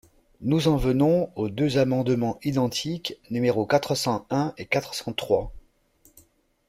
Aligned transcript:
Nous 0.41 0.67
en 0.67 0.77
venons 0.77 1.31
aux 1.35 1.47
deux 1.47 1.77
amendements 1.77 2.39
identiques, 2.41 3.19
numéros 3.29 3.67
quatre 3.67 3.93
cent 3.93 4.25
un 4.31 4.51
et 4.57 4.65
quatre 4.65 4.95
cent 4.95 5.13
trois. 5.13 5.53